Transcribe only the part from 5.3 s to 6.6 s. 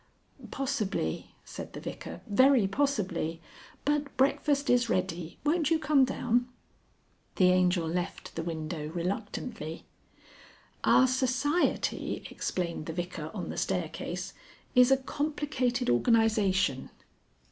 Won't you come down?"